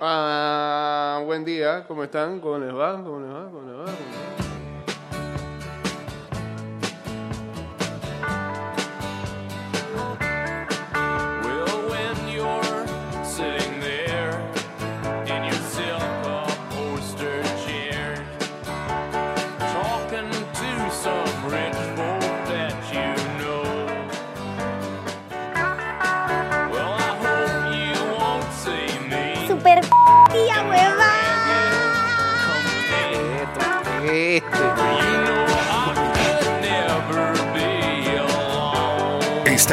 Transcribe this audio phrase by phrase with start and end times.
[0.00, 2.38] Ah, buen día, ¿cómo están?
[2.38, 3.02] ¿Cómo les va?
[3.02, 3.50] ¿Cómo les va?
[3.50, 3.84] ¿Cómo les va?
[3.84, 4.37] ¿Cómo les va?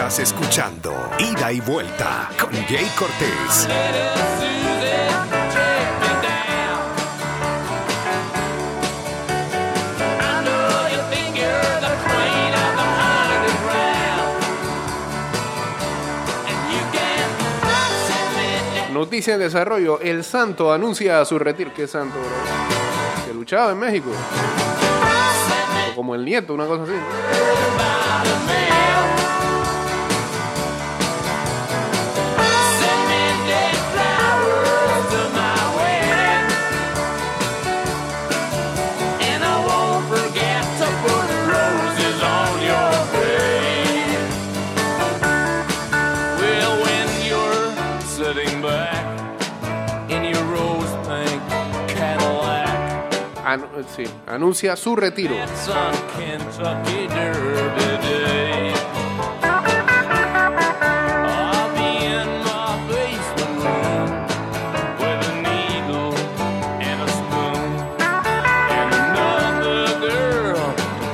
[0.05, 3.67] Estás escuchando Ida y Vuelta con Jay Cortés.
[18.93, 19.99] Noticia en desarrollo.
[20.01, 21.71] El Santo anuncia su retiro.
[21.75, 22.17] ¿Qué Santo?
[23.25, 24.11] Que luchaba en México.
[25.95, 26.93] Como el nieto, una cosa así.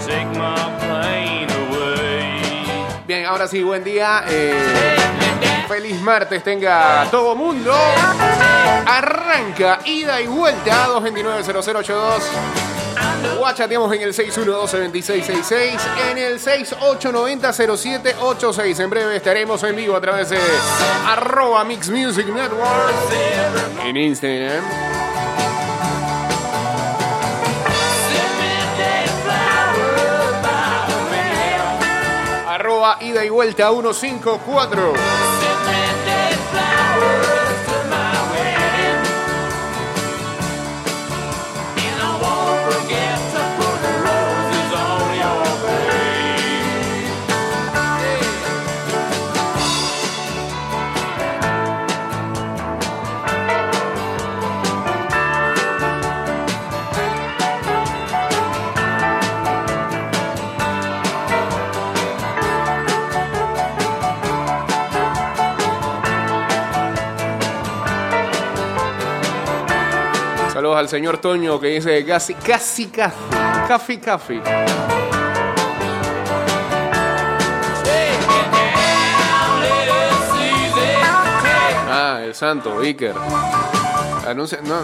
[0.05, 2.41] Take my pain away.
[3.07, 4.23] Bien, ahora sí, buen día.
[4.27, 5.00] eh,
[5.71, 7.73] feliz martes tenga todo mundo.
[8.85, 12.23] Arranca ida y vuelta 229-0082.
[13.37, 15.79] Guachateamos en el 612-2666,
[16.11, 18.79] en el 6890-0786.
[18.81, 20.39] En breve estaremos en vivo a través de
[21.07, 22.93] arroba Mix Music Network
[23.85, 24.65] en Instagram.
[32.49, 35.30] Arroba ida y vuelta 154.
[70.91, 73.15] Señor Toño que dice casi, casi, casi,
[73.65, 74.41] café, café.
[81.89, 83.15] Ah, el santo, Iker.
[84.27, 84.81] Anuncia, no,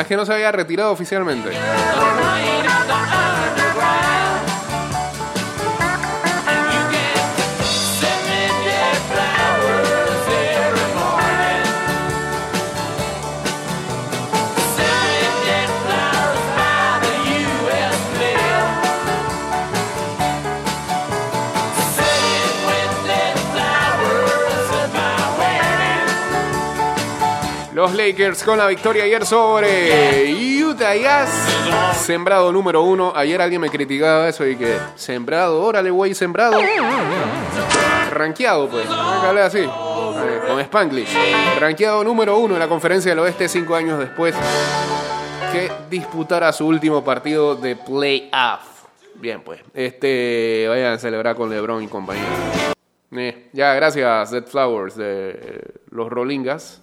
[0.00, 1.50] es que no se había retirado oficialmente.
[27.78, 30.34] Los Lakers con la victoria ayer sobre
[30.64, 31.30] Utah Jazz.
[31.94, 33.12] Sembrado número uno.
[33.14, 36.58] Ayer alguien me criticaba eso y que sembrado, órale, güey, sembrado.
[38.10, 38.84] Ranqueado, pues.
[38.88, 39.60] Hablar así.
[39.60, 41.16] eh, Con Spanglish.
[41.60, 44.34] Ranqueado número uno en la conferencia del oeste cinco años después
[45.52, 48.86] que disputara su último partido de playoff.
[49.14, 49.60] Bien, pues.
[49.72, 50.66] Este.
[50.68, 52.24] Vayan a celebrar con LeBron y compañía.
[53.12, 56.82] Eh, ya, gracias, Dead Flowers de los Rollingas.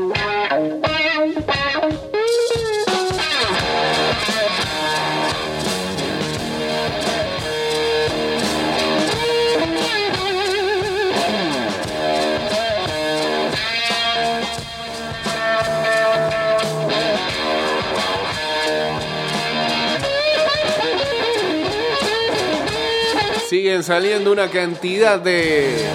[23.71, 25.85] Siguen saliendo una cantidad de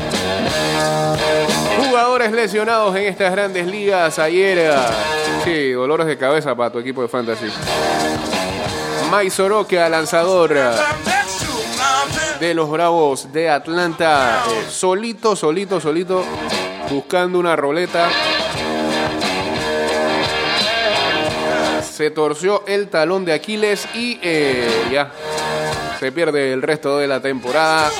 [1.76, 4.19] jugadores lesionados en estas grandes ligas.
[4.19, 4.75] Ayer, eh,
[5.44, 7.49] sí, dolores de cabeza para tu equipo de fantasy.
[9.12, 10.70] Mike Soroka, lanzador eh,
[12.40, 16.25] de los Bravos de Atlanta, eh, solito, solito, solito,
[16.88, 18.08] buscando una roleta.
[21.82, 25.12] Se torció el talón de Aquiles y eh, ya
[26.06, 27.91] se pierde el resto de la temporada.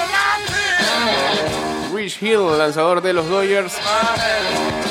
[1.93, 3.75] Rich Hill, lanzador de los Dodgers,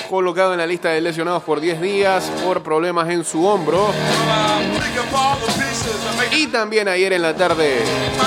[0.10, 3.88] colocado en la lista de lesionados por 10 días por problemas en su hombro.
[6.34, 7.78] Y también ayer en la tarde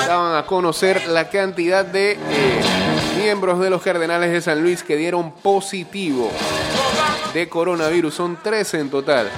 [0.07, 2.19] daban a conocer la cantidad de eh,
[3.19, 6.33] miembros de los Cardenales de San Luis que dieron positivo
[7.35, 8.15] de coronavirus.
[8.15, 9.31] Son 13 en total.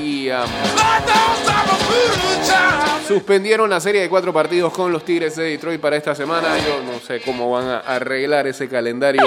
[0.00, 0.46] Y um,
[3.08, 6.58] suspendieron la serie de cuatro partidos con los Tigres de Detroit para esta semana.
[6.58, 9.22] Yo no sé cómo van a arreglar ese calendario.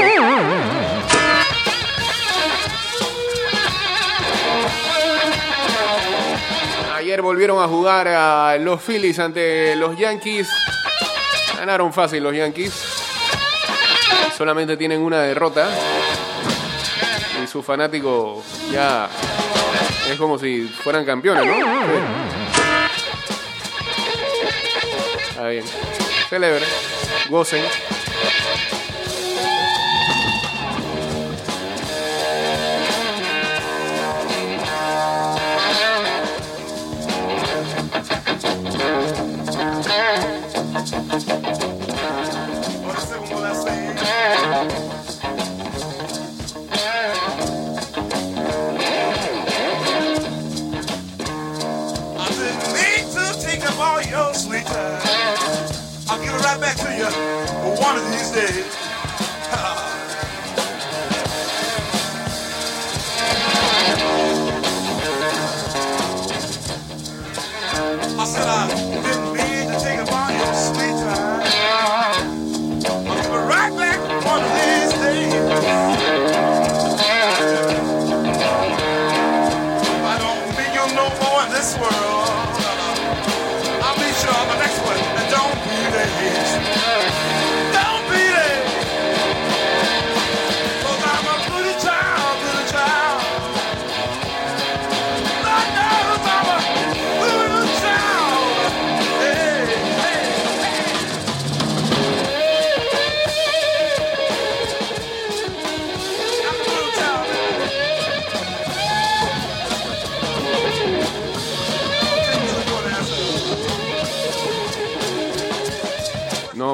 [6.95, 10.47] Ayer volvieron a jugar a los Phillies ante los Yankees.
[11.57, 12.73] Ganaron fácil los Yankees.
[14.37, 15.67] Solamente tienen una derrota.
[17.43, 19.09] Y su fanático ya
[20.11, 22.40] es como si fueran campeones, ¿no?
[25.51, 25.65] Bien.
[26.29, 26.65] Celebre.
[27.29, 27.63] Gocen.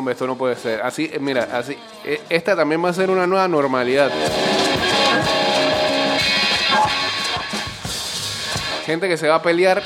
[0.10, 0.82] Esto no puede ser.
[0.82, 1.78] Así, eh, mira, así.
[2.06, 4.12] eh, Esta también va a ser una nueva normalidad.
[8.86, 9.84] Gente que se va a pelear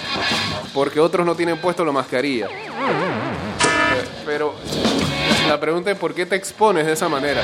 [0.74, 2.48] porque otros no tienen puesto la mascarilla.
[4.26, 4.54] Pero
[5.48, 7.42] la pregunta es por qué te expones de esa manera.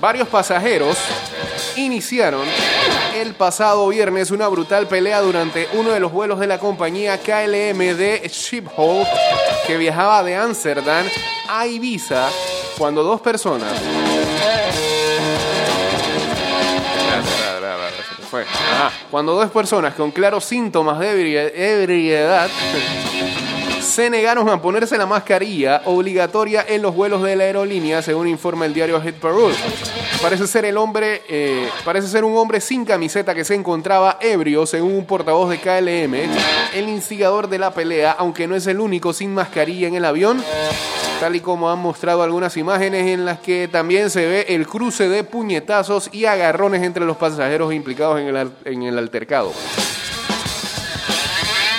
[0.00, 0.96] Varios pasajeros
[1.76, 2.42] iniciaron
[3.14, 7.78] el pasado viernes una brutal pelea durante uno de los vuelos de la compañía KLM
[7.96, 9.06] de Schiphol
[9.66, 11.06] que viajaba de Ámsterdam
[11.48, 12.28] a Ibiza
[12.76, 13.70] cuando dos personas.
[19.10, 22.48] Cuando dos personas con claros síntomas de ebri- ebriedad
[23.80, 28.66] se negaron a ponerse la mascarilla obligatoria en los vuelos de la aerolínea, según informa
[28.66, 29.54] el diario Hit Parole.
[30.24, 34.64] Parece ser el hombre, eh, parece ser un hombre sin camiseta que se encontraba ebrio,
[34.64, 36.14] según un portavoz de KLM,
[36.74, 40.42] el instigador de la pelea, aunque no es el único sin mascarilla en el avión,
[41.20, 45.10] tal y como han mostrado algunas imágenes en las que también se ve el cruce
[45.10, 49.52] de puñetazos y agarrones entre los pasajeros implicados en el, en el altercado.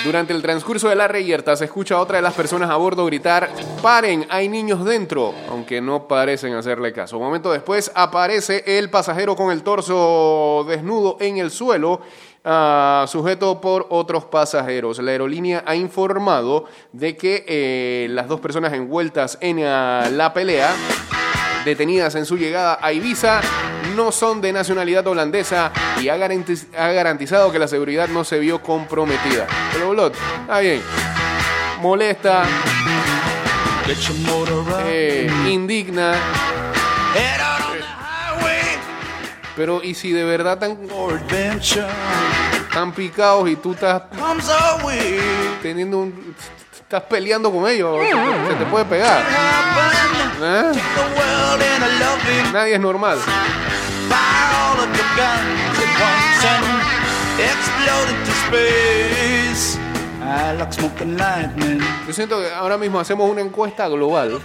[0.04, 3.04] Durante el transcurso de la reyerta se escucha a otra de las personas a bordo
[3.06, 3.50] gritar,
[3.82, 7.18] paren, hay niños dentro, aunque no parecen hacerle caso.
[7.18, 12.00] Un momento después aparece el pasajero con el torso desnudo en el suelo,
[12.44, 14.98] ah, sujeto por otros pasajeros.
[15.00, 20.72] La aerolínea ha informado de que eh, las dos personas envueltas en ah, la pelea
[21.66, 23.40] detenidas en su llegada a Ibiza
[23.94, 25.70] no son de nacionalidad holandesa
[26.00, 29.46] y ha, garantiz- ha garantizado que la seguridad no se vio comprometida.
[29.72, 30.80] Pero Blot, está bien.
[31.80, 32.44] Molesta,
[34.88, 36.12] eh, indigna,
[39.56, 41.20] pero ¿y si de verdad adventure.
[42.72, 44.02] tan picados y tú estás
[45.62, 46.34] teniendo un...
[46.74, 47.98] estás peleando con ellos,
[48.48, 49.22] se te puede pegar.
[50.42, 50.72] ¿Eh?
[52.52, 53.18] Nadie es normal.
[62.06, 64.40] Yo siento que ahora mismo hacemos una encuesta global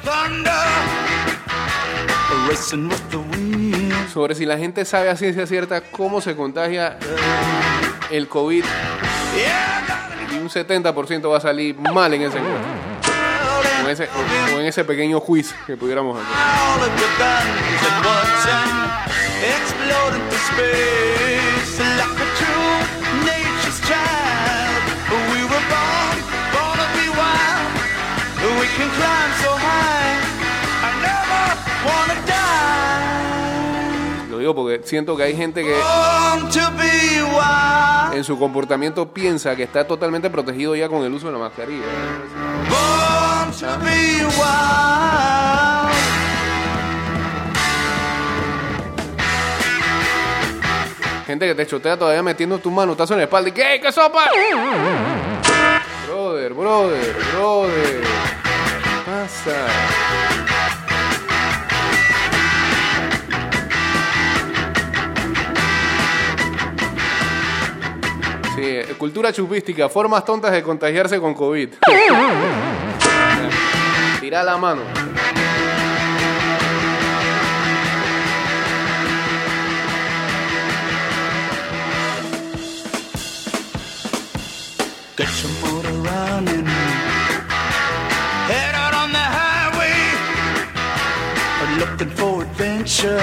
[4.14, 6.98] sobre si la gente sabe a ciencia cierta cómo se contagia
[8.10, 8.64] el COVID
[10.32, 12.91] y un 70% va a salir mal en esa encuesta.
[13.92, 16.32] En ese, pequeño quiz que pudiéramos hacer.
[34.30, 35.76] Lo digo porque siento que hay gente que
[38.14, 41.84] en su comportamiento piensa que está totalmente protegido ya con el uso de la mascarilla.
[51.32, 53.80] Gente que te chotea todavía metiendo tu manotazo en la espalda y ¿qué?
[53.82, 54.26] ¿Qué sopa?
[56.06, 58.02] Brother, brother, brother.
[58.02, 59.56] ¿Qué pasa?
[68.54, 71.70] Sí, eh, cultura chupística, formas tontas de contagiarse con COVID.
[74.20, 74.82] Tira la mano.
[93.04, 93.18] Adventure.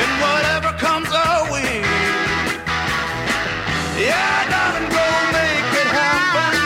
[0.00, 1.82] And whatever comes our way.
[4.00, 5.06] Yeah, darling, go
[5.36, 6.56] make it happen.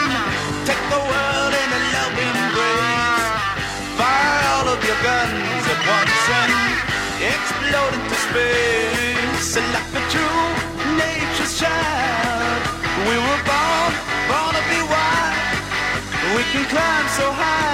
[0.63, 3.27] Take the world in a loving embrace.
[3.99, 6.51] Fire all of your guns at once and
[7.33, 9.55] explode into space.
[9.55, 10.47] Like a true
[10.95, 12.61] nature's child.
[13.07, 13.91] We were born,
[14.29, 15.59] born to be wild.
[16.35, 17.64] We can climb so high.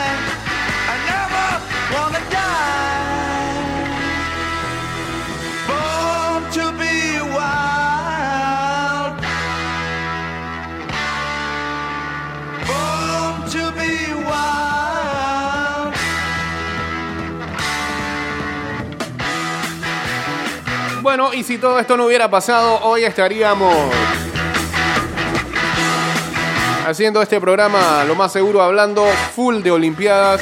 [21.34, 23.74] Y si todo esto no hubiera pasado, hoy estaríamos
[26.86, 30.42] haciendo este programa, lo más seguro, hablando full de Olimpiadas.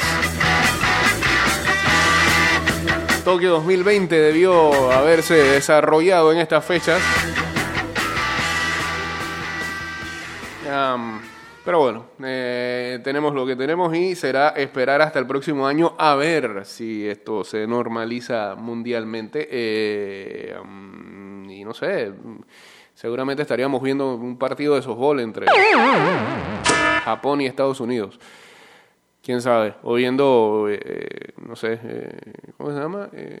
[3.24, 7.00] Tokio 2020 debió haberse desarrollado en estas fechas.
[10.70, 11.09] Am,
[11.70, 16.16] pero bueno, eh, tenemos lo que tenemos y será esperar hasta el próximo año a
[16.16, 19.46] ver si esto se normaliza mundialmente.
[19.48, 22.12] Eh, am, y no sé,
[22.92, 25.46] seguramente estaríamos viendo un partido de softball entre
[27.04, 28.18] Japón y Estados Unidos.
[29.22, 33.10] Quién sabe, o viendo, eh, no sé, eh, ¿cómo se llama?
[33.12, 33.38] Eh,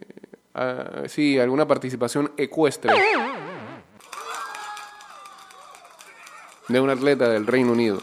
[0.54, 2.92] ah, sí, alguna participación ecuestre
[6.68, 8.00] de un atleta del Reino Unido.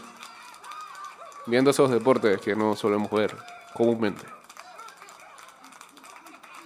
[1.48, 3.34] Viendo esos deportes que no solemos ver
[3.72, 4.22] comúnmente.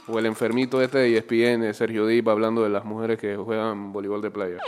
[0.09, 4.21] O el enfermito este de ESPN, Sergio Dip, hablando de las mujeres que juegan voleibol
[4.21, 4.59] de playa.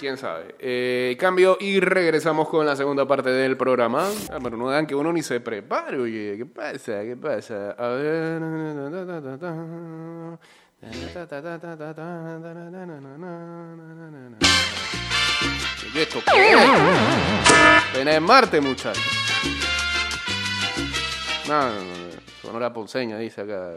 [0.00, 0.56] Quién sabe.
[0.58, 4.08] Eh, cambio y regresamos con la segunda parte del programa.
[4.30, 6.36] Ah, pero no dan que uno ni se prepare, oye.
[6.36, 7.02] ¿Qué pasa?
[7.02, 7.70] ¿Qué pasa?
[7.78, 8.42] A ver.
[15.96, 16.52] ¿Y esto qué
[18.12, 18.20] es?
[18.20, 19.02] Marte, muchachos.
[21.48, 21.86] No, no, no, no.
[22.42, 23.70] Sonora Ponceña dice acá.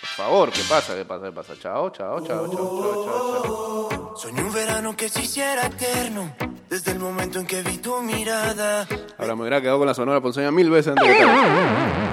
[0.00, 0.94] Por favor, ¿qué pasa?
[0.96, 1.26] ¿Qué pasa?
[1.26, 1.52] ¿Qué pasa?
[1.60, 4.16] Chao, chao, chao, chao, chao, chao, chao.
[4.16, 6.34] Soñé un verano que se hiciera eterno,
[6.70, 8.86] desde el momento en que vi tu mirada.
[9.18, 12.12] Ahora me hubiera quedado con la Sonora Ponceña mil veces antes que tal.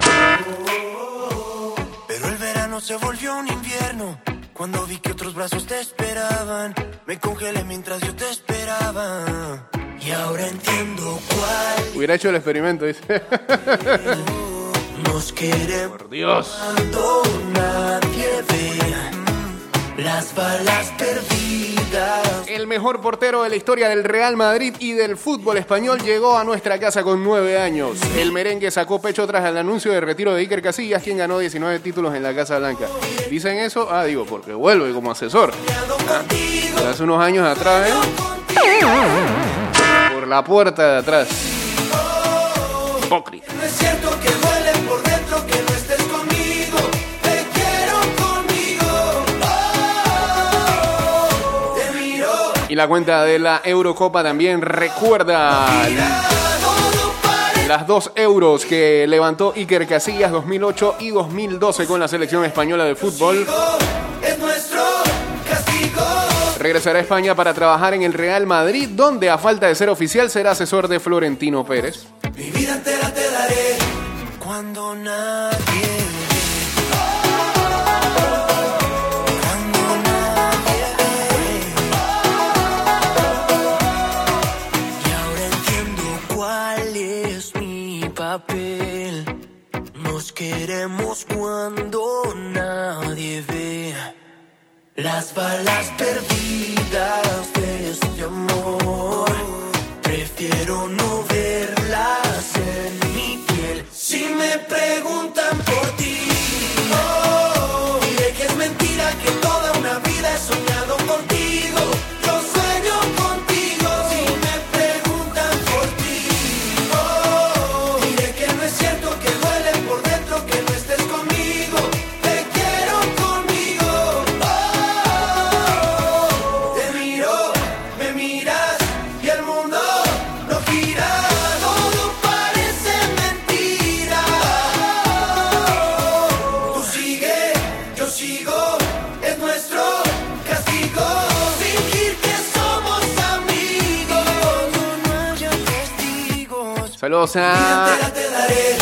[2.10, 4.20] Pero el verano se volvió un invierno,
[4.54, 6.74] cuando vi que otros brazos te esperaban.
[7.06, 9.70] Me congelé mientras yo te esperaba.
[10.00, 13.02] Y ahora entiendo cuál Hubiera hecho el experimento, dice.
[15.06, 16.60] nos queremos Por Dios.
[16.60, 18.80] cuando nadie ve
[20.04, 22.48] las balas perdidas.
[22.48, 26.44] El mejor portero de la historia del Real Madrid y del fútbol español llegó a
[26.44, 27.98] nuestra casa con nueve años.
[28.18, 31.80] El merengue sacó pecho tras el anuncio de retiro de Iker Casillas, quien ganó 19
[31.80, 32.88] títulos en la Casa Blanca.
[33.30, 33.88] ¿Dicen eso?
[33.92, 35.54] Ah, digo, porque vuelve como asesor.
[36.10, 37.94] Ah, hace unos años atrás, ¿eh?
[40.14, 41.28] Por la puerta de atrás.
[43.06, 43.54] hipócrita.
[52.74, 55.68] Y la cuenta de la Eurocopa también recuerda
[57.68, 62.96] las dos euros que levantó Iker Casillas 2008 y 2012 con la selección española de
[62.96, 63.46] fútbol.
[66.58, 70.32] Regresará a España para trabajar en el Real Madrid, donde a falta de ser oficial
[70.32, 72.08] será asesor de Florentino Pérez.
[72.36, 73.78] Mi vida entera te daré
[74.40, 75.93] cuando nadie
[90.36, 93.94] Queremos cuando nadie ve.
[94.96, 98.53] Las balas perdidas de este amor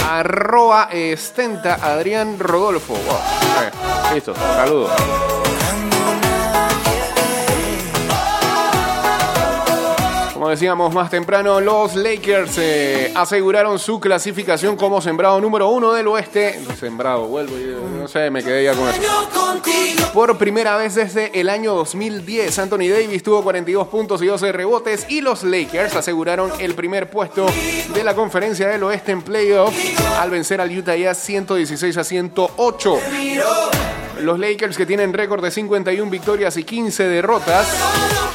[0.09, 2.95] arroba estenta Adrián Rodolfo.
[4.13, 4.91] Listo, saludos.
[10.51, 16.59] Decíamos más temprano, los Lakers eh, aseguraron su clasificación como sembrado número uno del oeste.
[16.77, 19.01] Sembrado, vuelvo y no sé, me quedé ya con eso.
[20.13, 25.05] Por primera vez desde el año 2010, Anthony Davis tuvo 42 puntos y 12 rebotes
[25.07, 27.45] y los Lakers aseguraron el primer puesto
[27.93, 29.73] de la conferencia del oeste en playoff
[30.19, 32.99] al vencer al Utah Jazz 116 a 108.
[34.19, 38.30] Los Lakers que tienen récord de 51 victorias y 15 derrotas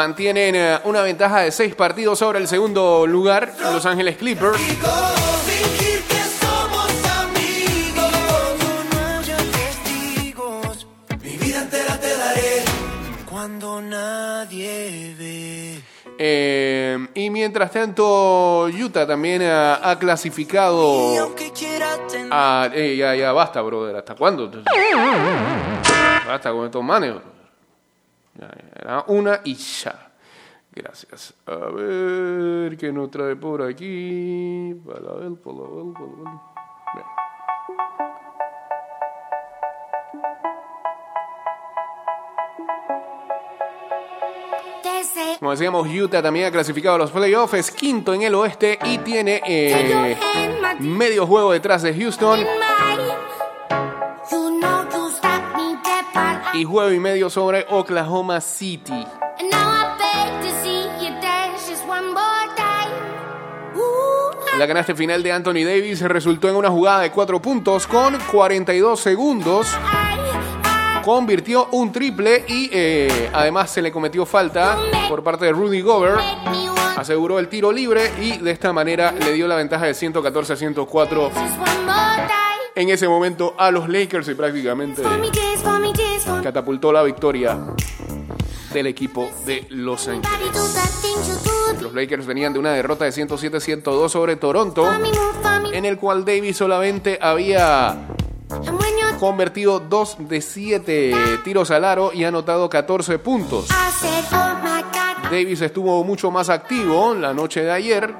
[0.00, 4.58] mantienen eh, una ventaja de 6 partidos sobre el segundo lugar, Los Ángeles Clippers.
[16.22, 21.34] Eh, y mientras tanto, Utah también ha, ha clasificado
[22.30, 23.96] Ah, eh, ya, ya, basta, brother.
[23.96, 24.50] ¿Hasta cuándo?
[26.26, 27.14] Basta con estos manes.
[28.74, 30.10] Era una y ya.
[30.72, 31.34] Gracias.
[31.46, 34.74] A ver, ¿qué nos trae por aquí?
[34.86, 36.40] Para ver, para ver, para ver.
[36.94, 37.06] Bien.
[45.38, 48.98] Como decíamos, Utah también ha clasificado a los playoffs, es quinto en el oeste y
[48.98, 50.16] tiene eh,
[50.78, 52.40] medio juego detrás de Houston
[56.60, 59.06] y juego y medio sobre Oklahoma City.
[64.58, 69.00] La canasta final de Anthony Davis resultó en una jugada de 4 puntos con 42
[69.00, 69.68] segundos.
[71.02, 74.76] Convirtió un triple y eh, además se le cometió falta
[75.08, 76.20] por parte de Rudy Gobert.
[76.98, 80.56] Aseguró el tiro libre y de esta manera le dio la ventaja de 114 a
[80.56, 82.50] 104 just one more time.
[82.74, 85.02] en ese momento a los Lakers y prácticamente
[86.50, 87.56] catapultó la victoria
[88.72, 90.50] del equipo de Los Ángeles.
[91.80, 94.84] Los Lakers venían de una derrota de 107-102 sobre Toronto,
[95.72, 98.08] en el cual Davis solamente había
[99.20, 103.68] convertido 2 de 7 tiros al aro y anotado 14 puntos.
[105.30, 108.12] Davis estuvo mucho más activo la noche de ayer,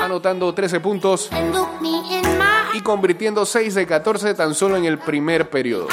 [0.00, 1.28] anotando 13 puntos
[2.72, 5.88] y convirtiendo 6 de 14 tan solo en el primer periodo.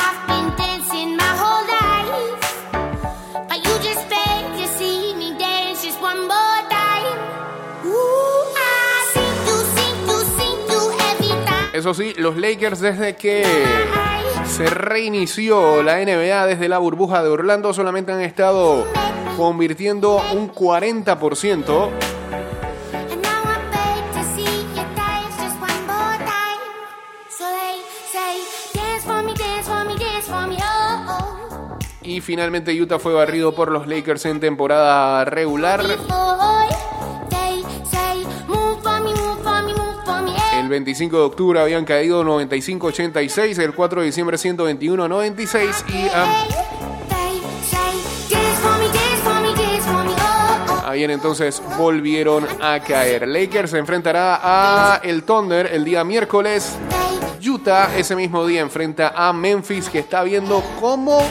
[11.85, 13.45] Eso sí, los Lakers desde que
[14.43, 18.87] se reinició la NBA desde la burbuja de Orlando solamente han estado
[19.37, 21.91] convirtiendo un 40%.
[22.91, 26.59] And now I beg to see you dance just one more time.
[27.29, 28.41] So they say,
[28.73, 31.77] dance for me, dance for me, dance for me, oh, oh.
[32.01, 35.83] Y finalmente Utah fue barrido por los Lakers en temporada regular.
[40.65, 46.07] El 25 de octubre habían caído 95.86, el 4 de diciembre 121.96 y
[50.81, 50.89] oh.
[50.89, 53.27] ayer entonces volvieron a caer.
[53.27, 56.75] Lakers se enfrentará a el Thunder el día miércoles.
[57.47, 61.21] Utah ese mismo día enfrenta a Memphis que está viendo cómo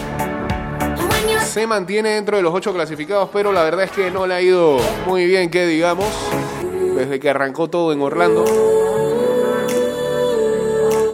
[1.45, 4.41] se mantiene dentro de los ocho clasificados, pero la verdad es que no le ha
[4.41, 4.77] ido
[5.09, 6.07] muy bien, que digamos,
[6.95, 8.94] desde que arrancó todo en Orlando.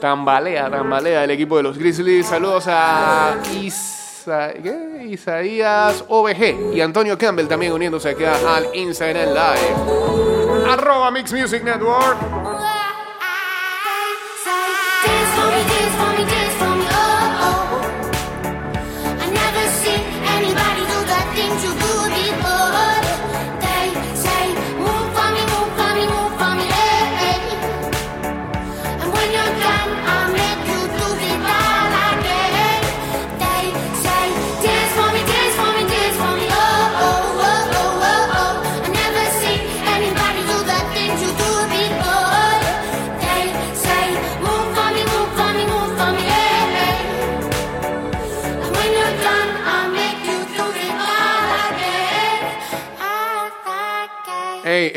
[0.00, 2.26] Tambalea, tambalea el equipo de los Grizzlies.
[2.26, 3.36] Saludos a.
[5.08, 10.70] Isaías OBG y Antonio Campbell también uniéndose acá al Instagram Live.
[10.70, 12.59] Arroba Mix Music Network.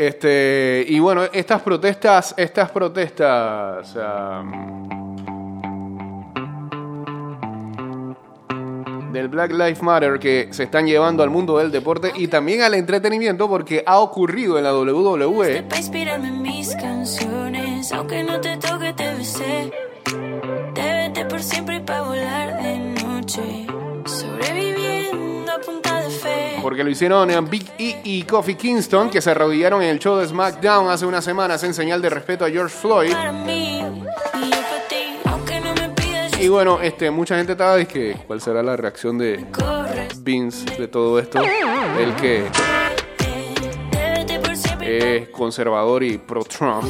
[0.06, 4.88] Este, y bueno, estas protestas, estas protestas, am,
[9.12, 12.74] del Black Lives Matter que se están llevando al mundo del deporte y también al
[12.74, 15.66] entretenimiento porque ha ocurrido en la WWE.
[15.76, 19.72] Inspirarme en mis canciones, aunque no te toque, te besé.
[21.28, 23.66] Por siempre para volar de noche.
[24.14, 26.58] Sobreviviendo a punta de fe.
[26.62, 30.16] Porque lo hicieron en Big E y Kofi Kingston, que se arrodillaron en el show
[30.16, 33.12] de SmackDown hace unas semanas en señal de respeto a George Floyd.
[33.12, 37.52] Para mí y yo para ti, aunque no me pidas, Y bueno, este, mucha gente
[37.52, 39.44] estaba que cuál será la reacción de.
[40.18, 41.40] Vince de todo esto.
[41.42, 42.46] El que
[44.80, 46.84] es conservador y pro-Trump.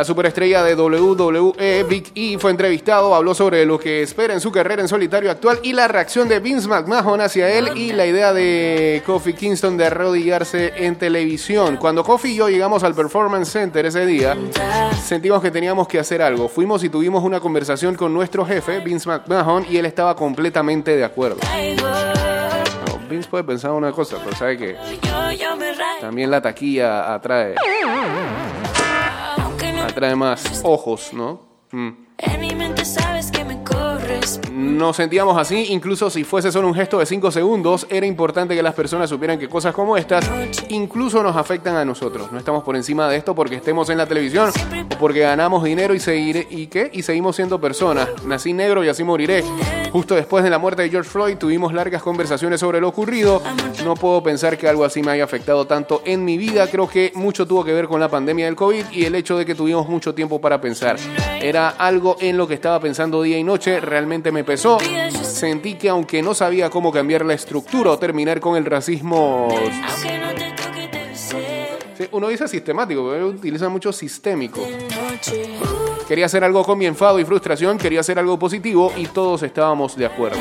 [0.00, 4.50] La superestrella de WWE, Big E, fue entrevistado, habló sobre lo que espera en su
[4.50, 8.32] carrera en solitario actual y la reacción de Vince McMahon hacia él y la idea
[8.32, 11.76] de Kofi Kingston de arrodillarse en televisión.
[11.76, 14.38] Cuando Kofi y yo llegamos al Performance Center ese día,
[15.04, 16.48] sentimos que teníamos que hacer algo.
[16.48, 21.04] Fuimos y tuvimos una conversación con nuestro jefe, Vince McMahon, y él estaba completamente de
[21.04, 21.40] acuerdo.
[23.10, 24.76] Vince puede pensar una cosa, pero sabe que
[26.00, 27.54] también la taquilla atrae,
[29.90, 31.40] atrae más ojos, ¿no?
[31.72, 31.90] Mm.
[32.18, 34.40] en mi mente sabes que me corres.
[34.50, 38.62] Nos sentíamos así, incluso si fuese solo un gesto de 5 segundos, era importante que
[38.62, 40.28] las personas supieran que cosas como estas
[40.68, 42.32] incluso nos afectan a nosotros.
[42.32, 45.94] No estamos por encima de esto porque estemos en la televisión o porque ganamos dinero
[45.94, 48.08] y seguiré y qué y seguimos siendo personas.
[48.24, 49.44] Nací negro y así moriré.
[49.92, 53.42] Justo después de la muerte de George Floyd tuvimos largas conversaciones sobre lo ocurrido.
[53.84, 56.68] No puedo pensar que algo así me haya afectado tanto en mi vida.
[56.68, 59.44] Creo que mucho tuvo que ver con la pandemia del COVID y el hecho de
[59.44, 60.96] que tuvimos mucho tiempo para pensar.
[61.40, 63.80] Era algo en lo que estaba pensando día y noche.
[63.80, 64.78] Realmente me pesó.
[65.22, 69.46] Sentí que aunque no sabía cómo cambiar la estructura o terminar con el racismo...
[71.96, 74.60] Sí, uno dice sistemático, pero utiliza mucho sistémico.
[76.08, 79.94] Quería hacer algo con mi enfado y frustración, quería hacer algo positivo y todos estábamos
[79.96, 80.40] de acuerdo.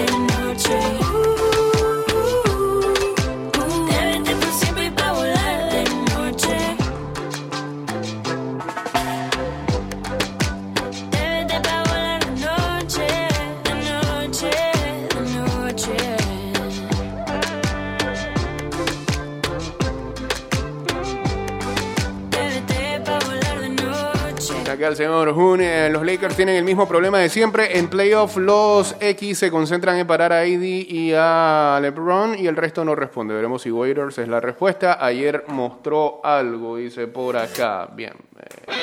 [24.89, 27.77] El señor eh, los Lakers tienen el mismo problema de siempre.
[27.77, 32.55] En playoff los X se concentran en parar a AD y a LeBron y el
[32.55, 33.35] resto no responde.
[33.35, 34.97] Veremos si Waiters es la respuesta.
[34.99, 37.87] Ayer mostró algo, dice por acá.
[37.93, 38.13] Bien.
[38.39, 38.73] eh,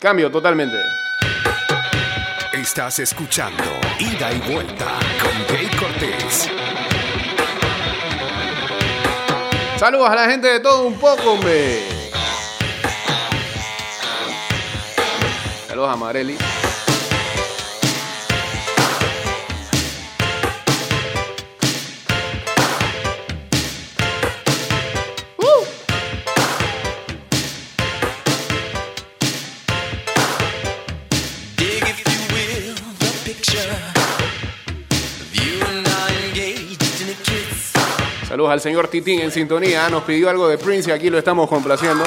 [0.00, 0.76] Cambio totalmente.
[2.54, 3.62] Estás escuchando
[3.98, 6.50] Ida y Vuelta con Jay Cortés.
[9.76, 11.91] Saludos a la gente de todo un poco, hombre.
[37.00, 37.72] In a kiss.
[38.28, 39.88] Saludos al señor Titín en sintonía.
[39.88, 42.04] Nos pidió algo de Prince y aquí lo estamos complaciendo.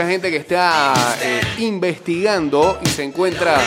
[0.00, 3.60] Mucha gente que está eh, investigando y se encuentra,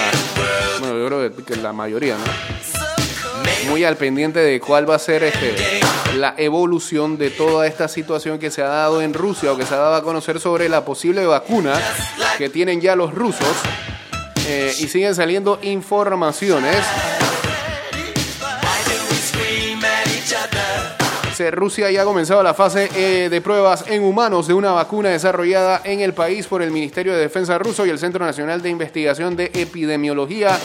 [0.80, 3.70] bueno, yo creo que- la mayoría, ¿no?
[3.70, 5.54] Muy al pendiente de cuál va a ser este,
[6.18, 9.76] la evolución de toda esta situación que se ha dado en Rusia o que se
[9.76, 11.80] ha dado a conocer sobre la posible vacuna
[12.40, 13.56] que tienen ya los rusos.
[14.48, 16.78] Eh, y siguen saliendo informaciones.
[21.52, 25.82] Rusia ya ha comenzado la fase eh, de pruebas en humanos de una vacuna desarrollada
[25.84, 29.36] en el país por el Ministerio de Defensa ruso y el Centro Nacional de Investigación
[29.36, 30.60] de Epidemiología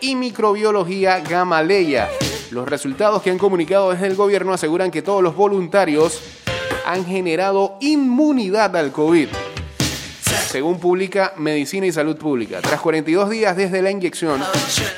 [0.00, 2.10] y Microbiología Gamaleya.
[2.50, 6.20] Los resultados que han comunicado desde el gobierno aseguran que todos los voluntarios
[6.84, 9.28] han generado inmunidad al COVID.
[10.50, 14.42] Según publica Medicina y Salud Pública, tras 42 días desde la inyección,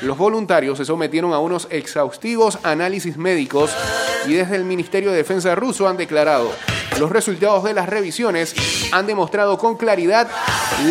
[0.01, 3.69] los voluntarios se sometieron a unos exhaustivos análisis médicos
[4.25, 6.49] y desde el Ministerio de Defensa ruso han declarado
[6.99, 8.55] los resultados de las revisiones
[8.91, 10.27] han demostrado con claridad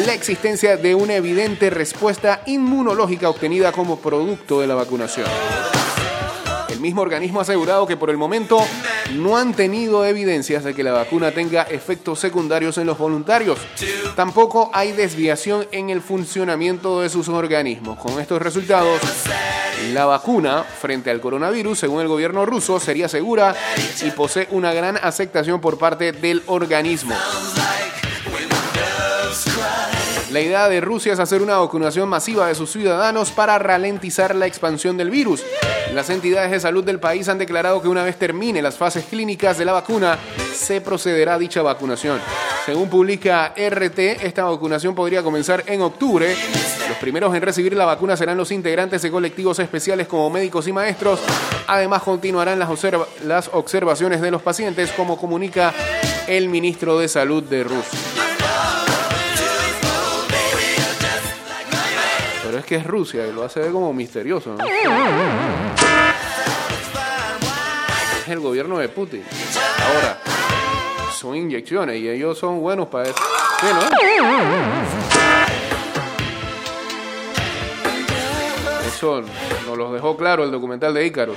[0.07, 5.27] la existencia de una evidente respuesta inmunológica obtenida como producto de la vacunación.
[6.83, 8.59] Mismo organismo ha asegurado que por el momento
[9.13, 13.61] no han tenido evidencias de que la vacuna tenga efectos secundarios en los voluntarios.
[14.17, 18.01] Tampoco hay desviación en el funcionamiento de sus organismos.
[18.01, 19.01] Con estos resultados,
[19.93, 23.55] la vacuna frente al coronavirus, según el gobierno ruso, sería segura
[24.05, 27.15] y posee una gran aceptación por parte del organismo.
[30.33, 34.47] La idea de Rusia es hacer una vacunación masiva de sus ciudadanos para ralentizar la
[34.47, 35.45] expansión del virus.
[35.93, 39.59] Las entidades de salud del país han declarado que una vez termine las fases clínicas
[39.59, 40.19] de la vacuna,
[40.55, 42.19] se procederá a dicha vacunación.
[42.65, 46.35] Según publica RT, esta vacunación podría comenzar en octubre.
[46.89, 50.73] Los primeros en recibir la vacuna serán los integrantes de colectivos especiales como médicos y
[50.73, 51.21] maestros.
[51.67, 52.71] Además, continuarán las,
[53.27, 55.75] las observaciones de los pacientes, como comunica
[56.27, 58.32] el ministro de Salud de Rusia.
[62.73, 64.57] Que es Rusia y lo hace como misterioso.
[68.23, 69.23] Es el gobierno de Putin.
[69.79, 70.19] Ahora,
[71.13, 73.19] son inyecciones y ellos son buenos para eso.
[73.61, 73.83] Sí, ¿no?
[78.87, 79.23] Eso
[79.67, 81.37] nos lo dejó claro el documental de Ícaros.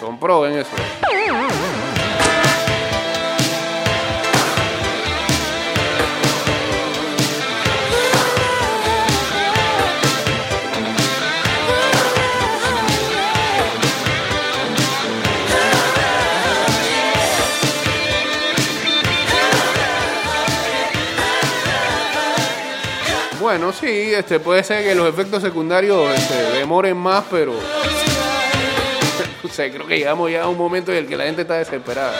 [0.00, 0.70] Son pro en eso.
[23.42, 27.54] Bueno, sí, este puede ser que los efectos secundarios este, demoren más, pero
[29.42, 32.14] o creo que llegamos ya a un momento en el que la gente está desesperada.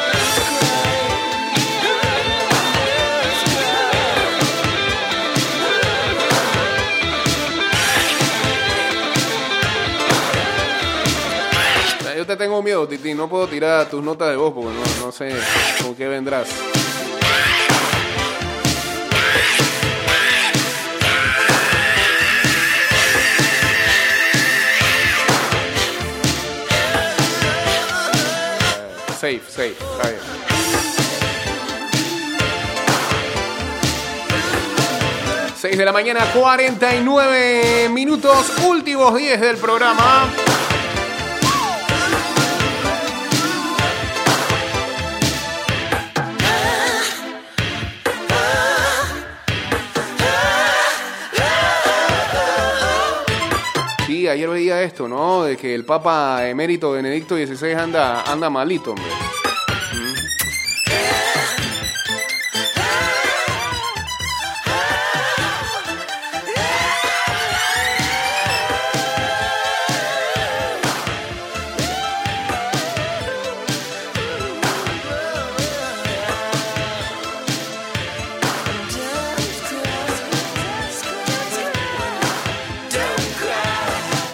[12.17, 13.15] Yo te tengo miedo, Titi.
[13.15, 15.31] No puedo tirar tus notas de voz porque no, no sé
[15.83, 16.72] con qué vendrás.
[29.33, 30.21] Safe, safe, está bien.
[35.57, 40.29] Seis de la mañana, 49 minutos, últimos 10 del programa.
[54.33, 55.45] Ayer veía esto, ¿no?
[55.45, 59.42] De que el Papa emérito Benedicto XVI anda, anda malito, hombre.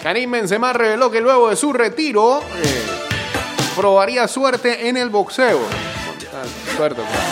[0.09, 2.83] Karim Benzema reveló que luego de su retiro eh,
[3.75, 5.59] probaría suerte en el boxeo.
[6.75, 7.29] Suerte, claro.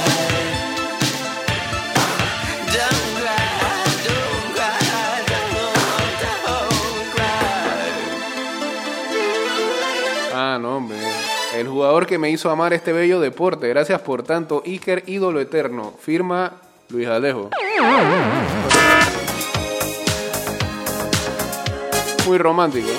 [10.35, 10.99] Ah, no, hombre.
[11.55, 13.67] El jugador que me hizo amar este bello deporte.
[13.69, 15.95] Gracias por tanto, Iker, ídolo eterno.
[15.99, 16.53] Firma
[16.89, 17.49] Luis Alejo.
[22.27, 22.89] Muy romántico.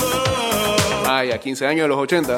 [0.00, 1.06] Love.
[1.06, 2.34] Vaya, 15 años de los 80.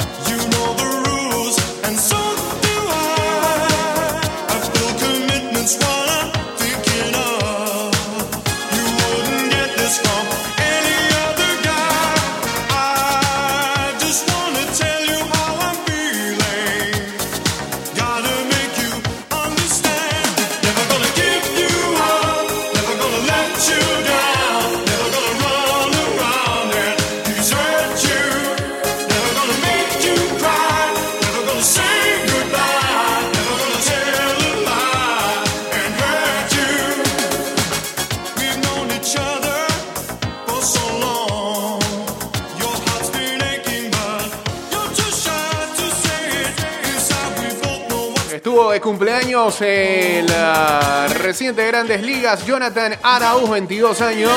[49.54, 54.32] Cumpleaños en la reciente Grandes Ligas Jonathan Arauz, 22 años.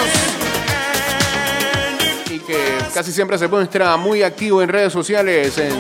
[2.30, 2.58] Y que
[2.94, 5.74] casi siempre se muestra muy activo en redes sociales, en,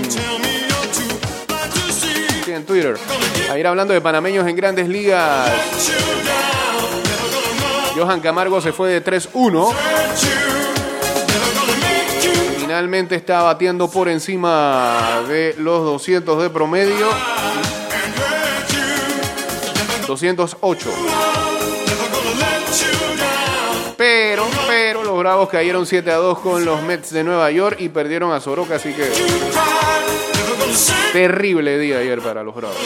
[2.47, 2.97] en Twitter.
[3.51, 5.51] A ir hablando de panameños en Grandes Ligas.
[7.95, 9.33] Johan Camargo se fue de 3-1.
[9.33, 9.75] Hurt
[10.21, 10.29] you.
[11.27, 17.07] Never gonna make you Finalmente está batiendo por encima de los 200 de promedio.
[20.09, 20.87] And hurt you.
[20.87, 20.87] 208.
[21.85, 23.95] Never gonna let you down.
[23.97, 27.89] Pero, pero los Bravos cayeron 7 a 2 con los Mets de Nueva York y
[27.89, 29.09] perdieron a Soroka, así que
[31.13, 32.77] terrible día ayer para los Bravos.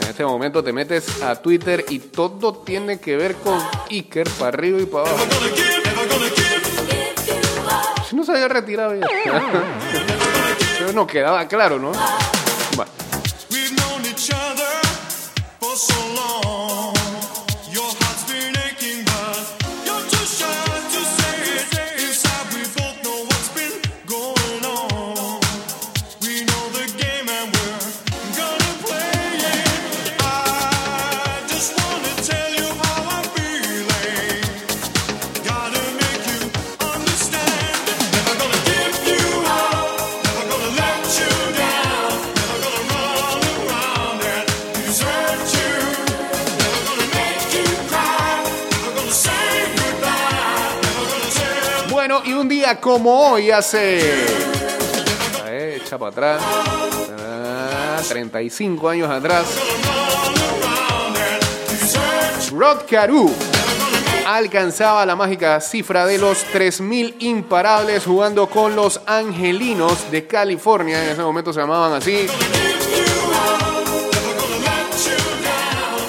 [0.00, 3.58] En este momento te metes a Twitter y todo tiene que ver con
[3.90, 5.26] Iker para arriba y para abajo.
[8.12, 9.06] no se había retirado ya.
[10.78, 11.92] Pero no quedaba claro, ¿no?
[52.46, 53.98] Un día como hoy, hace.
[55.50, 56.42] Echa para atrás.
[57.18, 59.46] Ah, 35 años atrás.
[62.52, 63.34] Rod Carew
[64.28, 71.02] alcanzaba la mágica cifra de los 3.000 imparables jugando con los Angelinos de California.
[71.02, 72.28] En ese momento se llamaban así.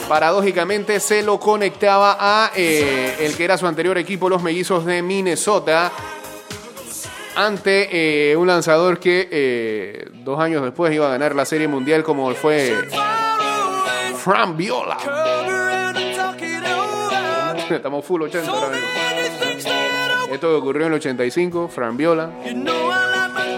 [0.07, 5.01] Paradójicamente se lo conectaba a eh, el que era su anterior equipo, los Mellizos de
[5.01, 5.91] Minnesota,
[7.37, 12.01] ante eh, un lanzador que eh, dos años después iba a ganar la Serie Mundial
[12.03, 12.75] como fue
[14.17, 14.97] Fran Viola.
[17.69, 18.87] Estamos full 80 ahora mismo.
[20.31, 22.31] Esto ocurrió en el 85, Fran Viola,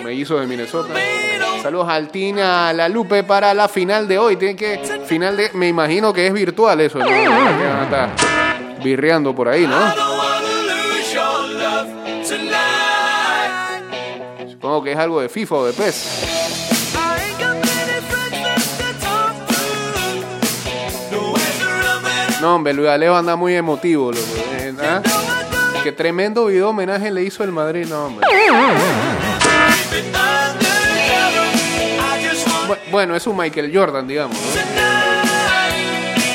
[0.03, 0.93] Mellizos de Minnesota.
[1.63, 4.35] Saludos al Tina, a la Lupe para la final de hoy.
[4.35, 7.05] Tienen que final de, me imagino que es virtual eso, ¿no?
[8.83, 10.18] Birreando por ahí, ¿no?
[14.59, 15.95] Supongo que es algo de FIFA o de PES.
[22.41, 24.23] No, hombre, Luis Alejo anda muy emotivo, loco.
[24.59, 25.01] Eh, ¿ah?
[25.83, 28.25] Qué tremendo video homenaje le hizo el Madrid, no, hombre.
[32.67, 34.37] Bu- Bueno, es un Michael Jordan, digamos.
[34.37, 34.79] ¿no?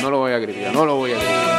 [0.03, 1.54] No lo voy a criticar, no lo voy a criticar.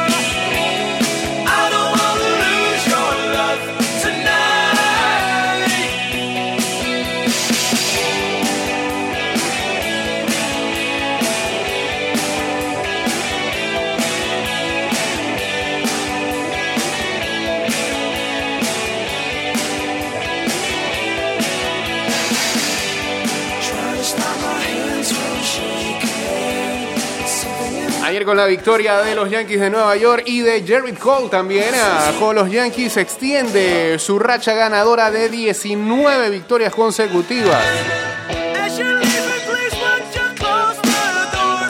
[28.26, 31.72] Con la victoria de los Yankees de Nueva York y de Jared Cole también,
[32.18, 37.62] con los Yankees extiende su racha ganadora de 19 victorias consecutivas.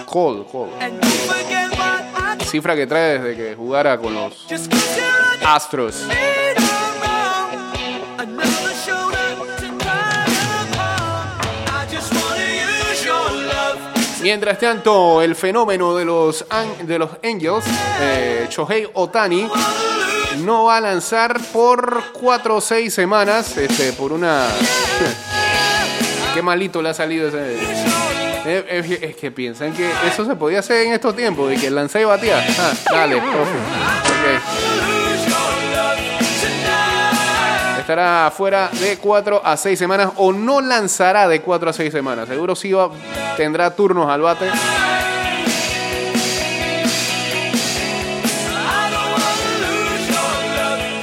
[0.06, 0.72] Cole, Cole.
[2.50, 4.46] Cifra que trae desde que jugara con los
[5.44, 6.06] Astros.
[14.26, 16.44] Mientras tanto, el fenómeno de los,
[16.82, 17.64] de los Angels,
[18.00, 19.48] eh, Shohei Otani,
[20.38, 24.48] no va a lanzar por 4 o 6 semanas, este, por una...
[26.34, 27.54] Qué malito le ha salido ese...
[28.46, 32.02] Eh, Es, que piensan que eso se podía hacer en estos tiempos, y que lanzar
[32.02, 32.44] y batía.
[32.58, 33.36] Ah, dale, profe.
[33.38, 34.95] Ok.
[37.86, 42.26] Estará fuera de 4 a 6 semanas o no lanzará de 4 a 6 semanas.
[42.26, 42.90] Seguro sí va-
[43.36, 44.50] tendrá turnos al bate.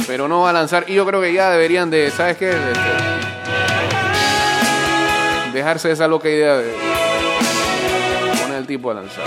[0.07, 0.85] Pero no va a lanzar.
[0.87, 2.49] Y yo creo que ya deberían de, ¿sabes qué?
[2.49, 2.79] Este,
[5.53, 6.71] dejarse esa loca idea de
[8.41, 9.23] poner al tipo a lanzar.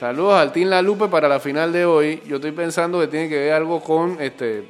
[0.00, 2.22] Saludos al Team La Lupe para la final de hoy.
[2.26, 4.64] Yo estoy pensando que tiene que ver algo con este.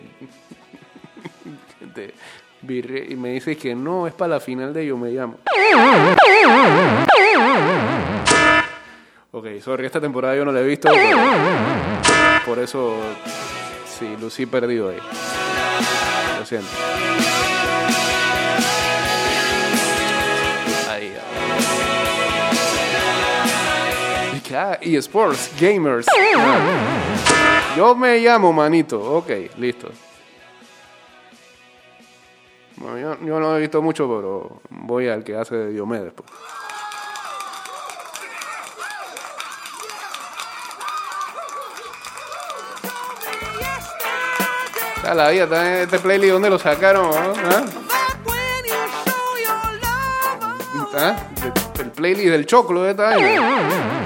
[1.80, 2.14] este,
[3.08, 5.38] y me dices que no, es para la final de Yo Me Llamo.
[9.30, 10.90] Ok, sorry, esta temporada yo no la he visto.
[12.44, 12.96] por eso,
[13.86, 14.98] sí, lucí perdido ahí.
[16.40, 16.68] Lo siento.
[24.80, 26.06] eSports, gamers.
[27.76, 29.00] Yo me llamo Manito.
[29.00, 29.90] Ok, listo.
[32.76, 36.12] Bueno, yo, yo no he visto mucho, pero voy al que hace de Diomedes.
[36.14, 36.28] Pues.
[45.14, 47.10] La vida, también este playlist, ¿dónde lo sacaron?
[47.12, 47.64] ah?
[50.94, 51.16] ¿Ah?
[51.80, 53.99] El playlist del choclo de esta vaina.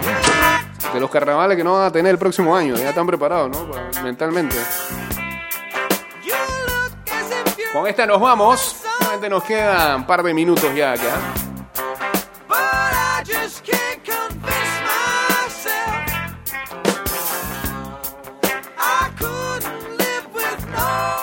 [0.95, 2.77] De los carnavales que no van a tener el próximo año.
[2.77, 3.69] Ya están preparados, ¿no?
[4.05, 4.57] Mentalmente.
[7.73, 8.77] Con esta nos vamos.
[9.01, 11.19] Solamente nos quedan un par de minutos ya acá.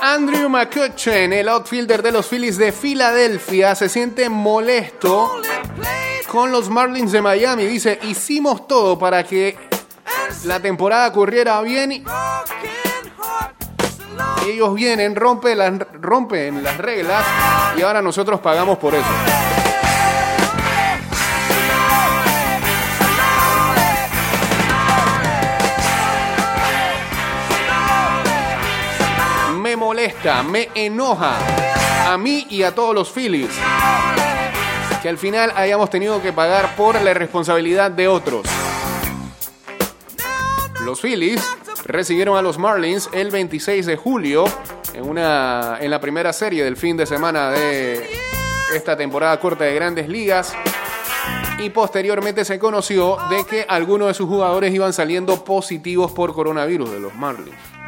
[0.01, 5.41] Andrew McCutcheon, el outfielder de los Phillies de Filadelfia, se siente molesto
[6.31, 7.65] con los Marlins de Miami.
[7.65, 9.57] Dice, hicimos todo para que
[10.45, 12.05] la temporada corriera bien
[14.47, 17.25] ellos vienen, rompen las, rompen las reglas
[17.77, 19.05] y ahora nosotros pagamos por eso.
[29.59, 31.35] Me molesta, me enoja
[32.07, 33.51] a mí y a todos los Phillies
[35.01, 38.45] que al final hayamos tenido que pagar por la responsabilidad de otros.
[40.85, 41.41] Los Phillies
[41.85, 44.45] recibieron a los Marlins el 26 de julio
[44.93, 48.09] en, una, en la primera serie del fin de semana de
[48.75, 50.53] esta temporada corta de grandes ligas.
[51.59, 56.91] Y posteriormente se conoció de que algunos de sus jugadores iban saliendo positivos por coronavirus
[56.91, 57.80] de los Marlins.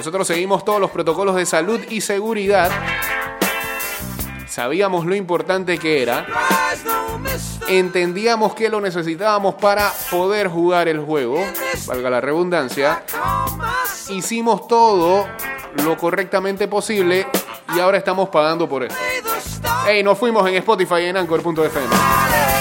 [0.00, 2.70] Nosotros seguimos todos los protocolos de salud y seguridad.
[4.46, 6.26] Sabíamos lo importante que era.
[7.68, 11.44] Entendíamos que lo necesitábamos para poder jugar el juego.
[11.84, 13.04] Valga la redundancia.
[14.08, 15.28] Hicimos todo
[15.84, 17.26] lo correctamente posible
[17.76, 18.96] y ahora estamos pagando por eso.
[19.86, 22.59] Hey, nos fuimos en Spotify y en Anchor.fm.